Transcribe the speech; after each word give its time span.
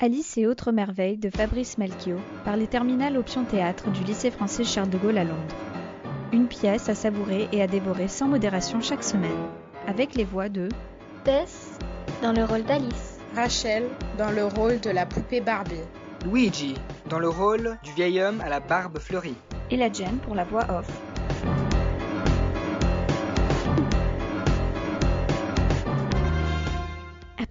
Alice 0.00 0.38
et 0.38 0.46
autres 0.46 0.70
merveilles 0.70 1.16
de 1.16 1.28
Fabrice 1.28 1.76
Melchior 1.76 2.20
par 2.44 2.56
les 2.56 2.68
terminales 2.68 3.16
option 3.16 3.44
théâtre 3.44 3.90
du 3.90 4.04
lycée 4.04 4.30
français 4.30 4.62
Charles 4.62 4.90
de 4.90 4.96
Gaulle 4.96 5.18
à 5.18 5.24
Londres. 5.24 5.56
Une 6.32 6.46
pièce 6.46 6.88
à 6.88 6.94
savourer 6.94 7.48
et 7.50 7.62
à 7.62 7.66
dévorer 7.66 8.06
sans 8.06 8.28
modération 8.28 8.80
chaque 8.80 9.02
semaine, 9.02 9.48
avec 9.88 10.14
les 10.14 10.22
voix 10.22 10.48
de 10.48 10.68
Bess 11.24 11.80
dans 12.22 12.32
le 12.32 12.44
rôle 12.44 12.62
d'Alice, 12.62 13.18
Rachel 13.34 13.88
dans 14.16 14.30
le 14.30 14.44
rôle 14.44 14.78
de 14.78 14.90
la 14.90 15.04
poupée 15.04 15.40
Barbie, 15.40 15.74
Luigi 16.24 16.74
dans 17.10 17.18
le 17.18 17.28
rôle 17.28 17.76
du 17.82 17.90
vieil 17.90 18.22
homme 18.22 18.40
à 18.40 18.48
la 18.48 18.60
barbe 18.60 19.00
fleurie. 19.00 19.34
et 19.72 19.76
la 19.76 19.92
Jen 19.92 20.18
pour 20.18 20.36
la 20.36 20.44
voix 20.44 20.66
off. 20.70 20.86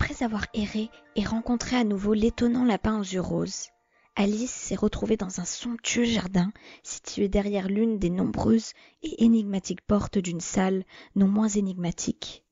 Après 0.09 0.23
avoir 0.23 0.45
erré 0.53 0.89
et 1.17 1.25
rencontré 1.25 1.75
à 1.75 1.83
nouveau 1.83 2.13
l'étonnant 2.13 2.63
lapin 2.63 2.97
aux 2.97 3.03
yeux 3.03 3.19
roses, 3.19 3.67
Alice 4.15 4.53
s'est 4.53 4.77
retrouvée 4.77 5.17
dans 5.17 5.41
un 5.41 5.43
somptueux 5.43 6.05
jardin 6.05 6.53
situé 6.81 7.27
derrière 7.27 7.67
l'une 7.67 7.99
des 7.99 8.09
nombreuses 8.09 8.71
et 9.01 9.25
énigmatiques 9.25 9.81
portes 9.81 10.17
d'une 10.17 10.39
salle 10.39 10.85
non 11.15 11.27
moins 11.27 11.49
énigmatique. 11.49 12.45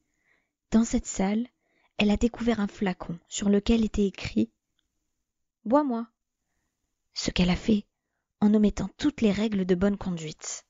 Dans 0.72 0.84
cette 0.84 1.06
salle, 1.06 1.48
elle 1.98 2.12
a 2.12 2.18
découvert 2.18 2.60
un 2.60 2.68
flacon 2.68 3.18
sur 3.30 3.48
lequel 3.48 3.86
était 3.86 4.06
écrit 4.06 4.52
Bois-moi. 5.64 6.08
Ce 7.14 7.32
qu'elle 7.32 7.50
a 7.50 7.56
fait 7.56 7.86
en 8.42 8.54
omettant 8.54 8.90
toutes 8.98 9.22
les 9.22 9.32
règles 9.32 9.64
de 9.64 9.76
bonne 9.76 9.98
conduite. 9.98 10.66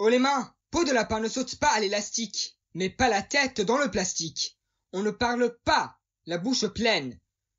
Oh 0.00 0.08
les 0.08 0.18
mains 0.18 0.52
Peau 0.72 0.82
de 0.82 0.90
lapin 0.90 1.20
ne 1.20 1.28
saute 1.28 1.54
pas 1.60 1.70
à 1.70 1.78
l'élastique, 1.78 2.58
mais 2.74 2.90
pas 2.90 3.08
la 3.08 3.22
tête 3.22 3.60
dans 3.60 3.78
le 3.78 3.92
plastique. 3.92 4.58
On 4.96 5.02
ne 5.02 5.10
parle 5.10 5.52
pas, 5.64 5.98
la 6.24 6.38
bouche 6.38 6.68
pleine. 6.68 7.18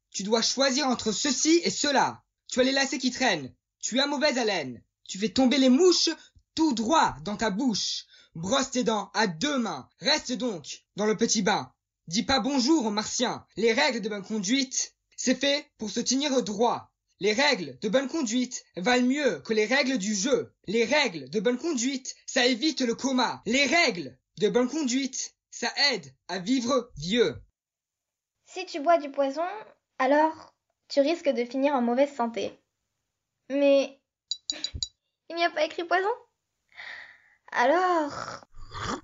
Tu 0.10 0.24
dois 0.24 0.42
choisir 0.42 0.88
entre 0.88 1.12
ceci 1.12 1.60
et 1.66 1.70
cela. 1.70 2.24
Tu 2.48 2.62
as 2.62 2.64
les 2.64 2.72
lacets 2.72 2.98
qui 2.98 3.12
traînent. 3.12 3.54
Tu 3.82 4.00
as 4.00 4.08
mauvaise 4.08 4.38
haleine. 4.38 4.82
Tu 5.06 5.20
fais 5.20 5.28
tomber 5.28 5.58
les 5.58 5.68
mouches 5.68 6.10
tout 6.56 6.72
droit 6.72 7.14
dans 7.26 7.36
ta 7.36 7.50
bouche. 7.50 8.06
Brosse 8.36 8.72
tes 8.72 8.86
dents 8.86 9.12
à 9.14 9.28
deux 9.28 9.58
mains. 9.58 9.90
Reste 10.00 10.32
donc 10.32 10.86
dans 10.96 11.06
le 11.06 11.18
petit 11.18 11.42
bain. 11.42 11.74
Dis 12.08 12.24
pas 12.24 12.40
bonjour 12.40 12.86
aux 12.86 12.92
martiens. 12.92 13.46
Les 13.58 13.74
règles 13.74 14.00
de 14.00 14.08
bonne 14.08 14.24
conduite, 14.24 14.96
c'est 15.18 15.36
fait 15.36 15.70
pour 15.78 15.90
se 15.90 16.00
tenir 16.00 16.42
droit. 16.42 16.94
Les 17.20 17.34
règles 17.34 17.78
de 17.82 17.90
bonne 17.90 18.08
conduite 18.08 18.64
valent 18.78 19.08
mieux 19.08 19.42
que 19.42 19.52
les 19.52 19.66
règles 19.66 19.98
du 19.98 20.16
jeu. 20.16 20.54
Les 20.68 20.86
règles 20.86 21.30
de 21.30 21.42
bonne 21.42 21.58
conduite, 21.58 22.16
ça 22.28 22.46
évite 22.46 22.80
le 22.80 22.96
coma. 22.96 23.42
Les 23.46 23.66
règles 23.66 24.18
de 24.38 24.48
bonne 24.48 24.70
conduite, 24.70 25.35
ça 25.56 25.72
aide 25.94 26.14
à 26.28 26.38
vivre 26.40 26.92
vieux. 26.98 27.42
Si 28.46 28.66
tu 28.66 28.82
bois 28.82 28.98
du 28.98 29.10
poison, 29.10 29.48
alors 30.00 30.54
tu 30.90 31.00
risques 31.00 31.30
de 31.30 31.46
finir 31.46 31.74
en 31.74 31.82
mauvaise 31.82 32.14
santé. 32.14 32.60
Mais 33.50 34.02
il 35.30 35.38
n'y 35.38 35.46
a 35.46 35.50
pas 35.50 35.64
écrit 35.64 35.86
poison? 35.86 36.10
Alors... 37.52 38.46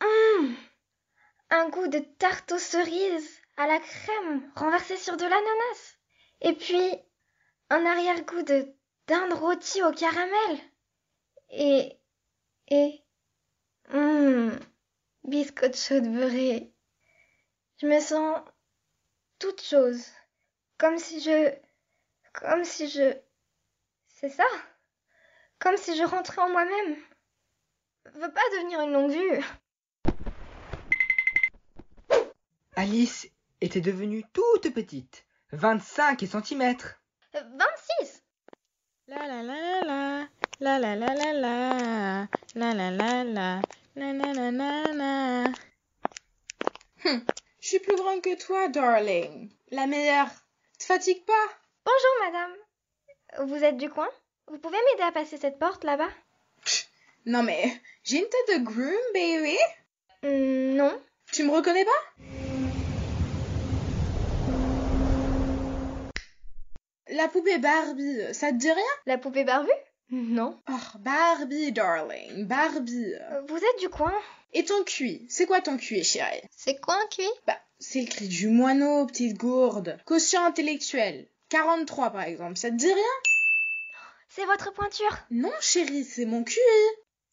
Hum, 0.00 0.54
un 1.50 1.68
goût 1.70 1.88
de 1.88 1.98
tarte 1.98 2.52
aux 2.52 2.58
cerises 2.58 3.40
à 3.56 3.66
la 3.66 3.80
crème 3.80 4.52
renversée 4.54 4.96
sur 4.96 5.16
de 5.16 5.24
l'ananas. 5.24 5.96
Et 6.42 6.52
puis 6.52 6.92
un 7.68 7.84
arrière-goût 7.84 8.42
de 8.42 8.76
dinde 9.08 9.32
rôtie 9.32 9.82
au 9.82 9.90
caramel. 9.90 10.60
Et... 11.50 11.98
et... 12.68 13.02
Hum, 15.28 15.30
biscotto 15.30 16.00
de 16.00 16.08
beurré. 16.08 16.72
Je 17.76 17.86
me 17.86 18.00
sens 18.00 18.40
toute 19.38 19.60
chose. 19.62 20.06
Comme 20.78 20.98
si 20.98 21.20
je. 21.20 21.54
Comme 22.32 22.64
si 22.64 22.88
je. 22.88 23.14
C'est 24.08 24.30
ça? 24.30 24.46
Comme 25.58 25.76
si 25.76 25.96
je 25.96 26.04
rentrais 26.04 26.40
en 26.40 26.48
moi-même. 26.48 26.96
Veux 28.14 28.32
pas 28.32 28.40
devenir 28.56 28.80
une 28.80 28.92
longue 28.92 29.10
vue. 29.10 29.44
Alice 32.76 33.28
était 33.60 33.82
devenue 33.82 34.24
toute 34.32 34.72
petite, 34.72 35.26
25 35.52 36.26
centimètres. 36.26 37.02
Euh, 37.34 37.42
26 38.00 38.22
La 39.08 39.26
la 39.26 39.42
la 39.42 39.82
la 39.82 40.28
la 40.60 40.78
la 40.78 40.96
la 40.96 41.14
la 41.14 41.32
la 41.32 41.32
la 41.34 42.28
la 42.54 42.74
la 42.74 42.90
la 42.90 43.24
la 43.24 43.60
Hum, 47.04 47.24
Je 47.60 47.66
suis 47.68 47.80
plus 47.80 47.96
grande 47.96 48.22
que 48.22 48.36
toi, 48.40 48.68
darling. 48.68 49.50
La 49.70 49.86
meilleure. 49.88 50.28
Te 50.78 50.84
fatigue 50.84 51.24
pas 51.24 51.32
Bonjour, 51.84 52.32
madame. 52.32 53.48
Vous 53.48 53.64
êtes 53.64 53.76
du 53.76 53.90
coin? 53.90 54.08
Vous 54.46 54.58
pouvez 54.58 54.76
m'aider 54.92 55.02
à 55.02 55.10
passer 55.12 55.36
cette 55.36 55.58
porte 55.58 55.82
là-bas? 55.82 56.10
Non 57.26 57.42
mais, 57.42 57.72
j'ai 58.04 58.18
une 58.18 58.28
tête 58.28 58.58
de 58.60 58.64
groom, 58.64 58.94
baby. 59.14 59.58
Hmm, 60.22 60.76
Non. 60.76 61.02
Tu 61.32 61.42
me 61.42 61.50
reconnais 61.50 61.84
pas? 61.84 62.24
La 67.08 67.26
poupée 67.28 67.58
Barbie, 67.58 68.32
ça 68.32 68.50
te 68.50 68.56
dit 68.56 68.70
rien? 68.70 68.84
La 69.06 69.18
poupée 69.18 69.44
barbue 69.44 69.70
Non. 70.10 70.60
Oh, 70.68 70.98
Barbie, 71.00 71.72
darling, 71.72 72.46
Barbie. 72.46 73.14
Euh, 73.14 73.42
Vous 73.48 73.56
êtes 73.56 73.78
du 73.80 73.88
coin 73.90 74.14
Et 74.54 74.64
ton 74.64 74.82
QI 74.84 75.26
C'est 75.28 75.46
quoi 75.46 75.60
ton 75.60 75.76
QI, 75.76 76.02
chérie? 76.02 76.40
C'est 76.56 76.80
quoi 76.80 76.94
un 76.94 77.06
QI 77.08 77.28
Bah, 77.46 77.58
c'est 77.78 78.00
le 78.00 78.06
cri 78.06 78.26
du 78.28 78.48
moineau, 78.48 79.06
petite 79.06 79.36
gourde. 79.36 79.98
Quotient 80.06 80.44
intellectuel. 80.46 81.28
43, 81.50 82.10
par 82.10 82.22
exemple. 82.22 82.56
Ça 82.56 82.70
te 82.70 82.74
dit 82.76 82.92
rien? 82.92 83.04
C'est 84.28 84.44
votre 84.46 84.72
pointure? 84.72 85.18
Non, 85.30 85.52
chérie, 85.60 86.04
c'est 86.04 86.26
mon 86.26 86.42
QI. 86.44 86.58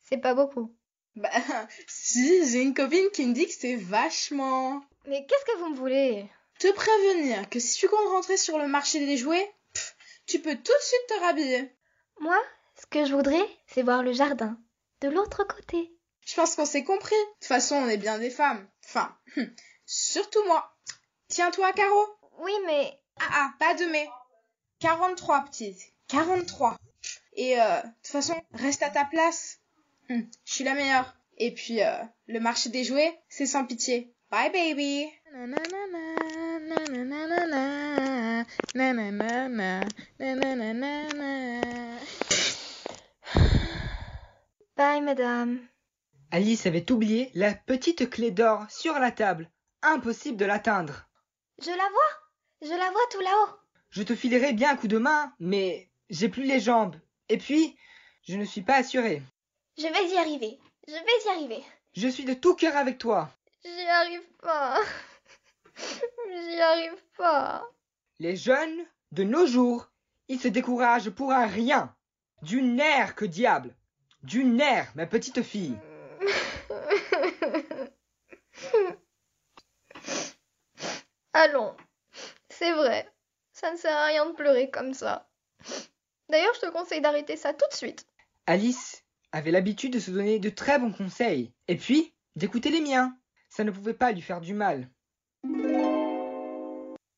C'est 0.10 0.18
pas 0.18 0.34
beaucoup. 0.34 0.74
Bah, 1.16 1.30
si, 1.88 2.50
j'ai 2.50 2.62
une 2.62 2.74
copine 2.74 3.10
qui 3.14 3.26
me 3.26 3.34
dit 3.34 3.46
que 3.48 3.54
c'est 3.54 3.76
vachement. 3.76 4.82
Mais 5.08 5.26
qu'est-ce 5.26 5.46
que 5.46 5.58
vous 5.60 5.70
me 5.70 5.76
voulez? 5.78 6.26
Te 6.60 6.72
prévenir 6.74 7.50
que 7.50 7.60
si 7.60 7.78
tu 7.80 7.88
comptes 7.88 8.08
rentrer 8.10 8.38
sur 8.38 8.58
le 8.58 8.68
marché 8.68 9.00
des 9.06 9.18
jouets, 9.18 9.54
pff, 9.74 9.96
tu 10.26 10.40
peux 10.40 10.56
tout 10.56 10.62
de 10.64 10.84
suite 10.84 11.08
te 11.08 11.20
rhabiller. 11.22 11.72
Moi, 12.20 12.38
ce 12.80 12.86
que 12.88 13.06
je 13.06 13.14
voudrais, 13.14 13.46
c'est 13.68 13.84
voir 13.84 14.04
le 14.04 14.14
jardin. 14.14 14.58
De 15.02 15.10
l'autre 15.10 15.44
côté. 15.44 15.92
Je 16.26 16.36
pense 16.36 16.56
qu'on 16.56 16.66
s'est 16.66 16.84
compris. 16.84 17.16
De 17.16 17.34
toute 17.40 17.48
façon, 17.48 17.76
on 17.76 17.88
est 17.88 17.98
bien 17.98 18.18
des 18.18 18.30
femmes. 18.30 18.68
Enfin, 18.86 19.16
hum, 19.38 19.50
surtout 19.86 20.44
moi. 20.46 20.76
Tiens-toi, 21.28 21.72
Caro. 21.74 22.06
Oui, 22.40 22.52
mais... 22.66 23.00
Ah 23.20 23.30
ah, 23.32 23.54
pas 23.60 23.76
de 23.76 23.86
mais. 23.86 24.10
43, 24.80 25.46
petite. 25.46 25.80
43. 26.08 26.78
Et 27.34 27.60
euh, 27.60 27.82
de 27.82 27.88
toute 27.88 28.08
façon, 28.08 28.36
reste 28.54 28.84
à 28.84 28.90
ta 28.90 29.06
place. 29.06 29.60
Hum, 30.10 30.28
je 30.46 30.54
suis 30.54 30.64
la 30.64 30.74
meilleure. 30.74 31.16
Et 31.38 31.54
puis, 31.54 31.82
euh, 31.82 31.98
le 32.28 32.40
marché 32.40 32.70
des 32.70 32.84
jouets, 32.84 33.18
c'est 33.30 33.46
sans 33.46 33.66
pitié. 33.66 34.14
Bye, 34.32 34.52
baby. 34.52 35.08
Bye, 44.78 45.00
madame. 45.02 45.66
Alice 46.32 46.66
avait 46.66 46.92
oublié 46.92 47.32
la 47.34 47.54
petite 47.54 48.10
clé 48.10 48.32
d'or 48.32 48.70
sur 48.70 49.00
la 49.00 49.10
table. 49.10 49.50
Impossible 49.82 50.38
de 50.38 50.44
l'atteindre. 50.44 51.08
Je 51.62 51.70
la 51.70 51.76
vois 51.76 52.62
Je 52.62 52.78
la 52.78 52.92
vois 52.92 53.08
tout 53.10 53.22
là-haut. 53.22 53.56
Je 53.90 54.04
te 54.04 54.14
filerai 54.14 54.52
bien 54.52 54.72
un 54.72 54.76
coup 54.76 54.90
de 54.90 54.98
main, 54.98 55.34
mais 55.40 55.90
j'ai 56.10 56.28
plus 56.28 56.44
les 56.44 56.60
jambes. 56.60 56.98
Et 57.30 57.38
puis, 57.38 57.78
je 58.28 58.36
ne 58.36 58.44
suis 58.44 58.64
pas 58.64 58.76
assuré. 58.76 59.22
Je 59.78 59.84
vais 59.88 60.14
y 60.14 60.18
arriver. 60.18 60.60
Je 60.90 60.94
vais 60.94 61.26
y 61.26 61.30
arriver. 61.30 61.64
Je 61.94 62.10
suis 62.10 62.26
de 62.26 62.34
tout 62.34 62.56
cœur 62.56 62.76
avec 62.76 62.98
toi. 62.98 63.30
J'y 63.64 63.88
arrive 63.88 64.28
pas. 64.42 64.82
J'y 66.50 66.60
arrive 66.60 67.02
pas. 67.18 67.66
Les 68.20 68.36
jeunes 68.36 68.86
de 69.14 69.24
nos 69.24 69.48
jours, 69.48 69.90
ils 70.28 70.42
se 70.42 70.50
découragent 70.50 71.12
pour 71.12 71.32
un 71.32 71.46
rien. 71.46 71.96
Du 72.42 72.62
nerf 72.62 73.16
que 73.16 73.24
diable. 73.24 73.74
Du 74.26 74.44
nerf, 74.44 74.92
ma 74.96 75.06
petite 75.06 75.44
fille. 75.44 75.78
Allons. 81.34 81.76
C'est 82.50 82.72
vrai. 82.72 83.08
Ça 83.54 83.72
ne 83.72 83.78
sert 83.78 83.96
à 83.96 84.08
rien 84.08 84.26
de 84.26 84.34
pleurer 84.34 84.72
comme 84.72 84.96
ça. 84.96 85.30
D'ailleurs, 86.30 86.56
je 86.56 86.62
te 86.62 86.72
conseille 86.72 87.02
d'arrêter 87.02 87.38
ça 87.38 87.54
tout 87.54 87.68
de 87.70 87.76
suite. 87.76 88.08
Alice 88.48 89.04
avait 89.32 89.52
l'habitude 89.52 89.94
de 89.94 90.00
se 90.00 90.10
donner 90.10 90.40
de 90.40 90.50
très 90.50 90.80
bons 90.80 90.92
conseils, 90.92 91.54
et 91.68 91.76
puis 91.76 92.16
d'écouter 92.36 92.72
les 92.72 92.82
miens. 92.82 93.16
Ça 93.50 93.64
ne 93.64 93.70
pouvait 93.70 93.94
pas 93.94 94.12
lui 94.12 94.24
faire 94.24 94.42
du 94.42 94.56
mal. 94.56 94.90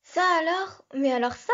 Ça 0.03 0.25
alors? 0.41 0.83
Mais 0.93 1.13
alors 1.13 1.35
ça? 1.35 1.53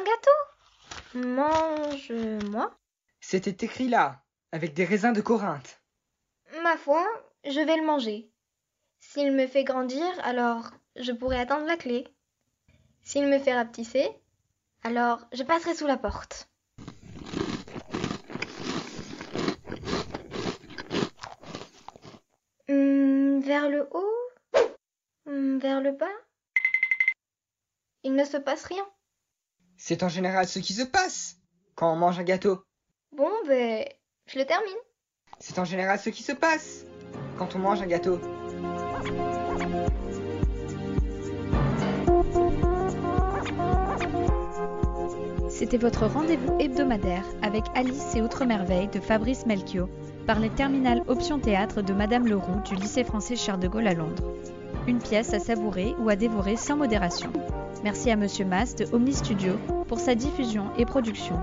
Un 0.00 0.04
gâteau? 0.04 1.28
Mange-moi. 1.28 2.74
C'était 3.20 3.66
écrit 3.66 3.88
là, 3.88 4.22
avec 4.50 4.72
des 4.72 4.86
raisins 4.86 5.12
de 5.12 5.20
Corinthe. 5.20 5.82
Ma 6.62 6.78
foi, 6.78 7.06
je 7.44 7.60
vais 7.60 7.76
le 7.76 7.84
manger. 7.84 8.30
S'il 9.00 9.32
me 9.32 9.46
fait 9.46 9.64
grandir, 9.64 10.06
alors 10.22 10.70
je 10.96 11.12
pourrai 11.12 11.38
atteindre 11.38 11.66
la 11.66 11.76
clé. 11.76 12.08
S'il 13.02 13.26
me 13.26 13.38
fait 13.38 13.52
rapetisser, 13.54 14.08
alors 14.84 15.26
je 15.32 15.42
passerai 15.42 15.74
sous 15.74 15.86
la 15.86 15.98
porte. 15.98 16.48
Hum, 22.68 23.40
vers 23.40 23.68
le 23.68 23.88
haut? 23.92 24.30
Hum, 25.26 25.58
Vers 25.58 25.80
le 25.80 25.92
bas? 25.92 26.06
Il 28.02 28.14
ne 28.14 28.24
se 28.24 28.36
passe 28.38 28.64
rien. 28.64 28.86
C'est 29.82 30.02
en 30.02 30.10
général 30.10 30.46
ce 30.46 30.58
qui 30.58 30.74
se 30.74 30.82
passe 30.82 31.38
quand 31.74 31.90
on 31.90 31.96
mange 31.96 32.18
un 32.18 32.22
gâteau. 32.22 32.62
Bon, 33.16 33.30
ben, 33.46 33.82
je 34.26 34.38
le 34.38 34.44
termine. 34.44 34.76
C'est 35.38 35.58
en 35.58 35.64
général 35.64 35.98
ce 35.98 36.10
qui 36.10 36.22
se 36.22 36.32
passe 36.32 36.84
quand 37.38 37.56
on 37.56 37.60
mange 37.60 37.80
un 37.80 37.86
gâteau. 37.86 38.20
C'était 45.48 45.78
votre 45.78 46.06
rendez-vous 46.06 46.58
hebdomadaire 46.60 47.24
avec 47.40 47.64
Alice 47.74 48.14
et 48.14 48.20
Autres 48.20 48.44
Merveilles 48.44 48.88
de 48.88 49.00
Fabrice 49.00 49.46
Melchior 49.46 49.88
par 50.26 50.40
les 50.40 50.50
terminales 50.50 51.02
Option 51.08 51.38
Théâtre 51.38 51.80
de 51.80 51.94
Madame 51.94 52.26
Leroux 52.26 52.60
du 52.66 52.74
lycée 52.74 53.02
français 53.02 53.34
Charles 53.34 53.60
de 53.60 53.68
Gaulle 53.68 53.88
à 53.88 53.94
Londres. 53.94 54.34
Une 54.86 54.98
pièce 54.98 55.32
à 55.32 55.38
savourer 55.38 55.94
ou 55.98 56.10
à 56.10 56.16
dévorer 56.16 56.56
sans 56.56 56.76
modération. 56.76 57.32
Merci 57.82 58.10
à 58.10 58.16
Monsieur 58.16 58.44
Mas 58.44 58.74
de 58.76 58.86
Omni 58.92 59.14
Studio 59.14 59.54
pour 59.88 59.98
sa 59.98 60.14
diffusion 60.14 60.70
et 60.76 60.84
production. 60.84 61.36